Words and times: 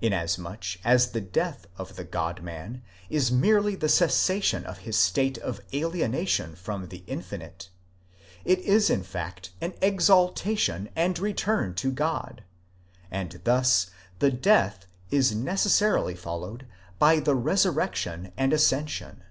Inasmuch 0.00 0.78
as 0.84 1.10
the 1.10 1.20
death 1.20 1.66
of 1.78 1.96
the 1.96 2.04
God 2.04 2.42
man 2.42 2.84
is 3.10 3.32
merely 3.32 3.74
the 3.74 3.88
cessation 3.88 4.64
of 4.64 4.78
his 4.86 4.96
state 4.96 5.36
of 5.38 5.60
alienation 5.74 6.54
from 6.54 6.90
the 6.90 7.02
infinite, 7.08 7.70
it 8.44 8.60
is 8.60 8.88
in 8.88 9.02
fact 9.02 9.50
an 9.60 9.74
exaltation 9.82 10.90
and 10.94 11.18
return 11.18 11.74
to 11.74 11.90
God, 11.90 12.44
and 13.10 13.40
thus 13.42 13.90
the 14.20 14.30
death 14.30 14.86
is 15.10 15.34
necessarily 15.34 16.14
followed 16.14 16.68
by 17.00 17.18
the 17.18 17.34
resurrection 17.34 18.30
and 18.36 18.52
ascension. 18.52 19.24